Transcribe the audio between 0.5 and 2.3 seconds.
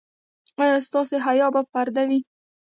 ایا ستاسو حیا به پرده وي؟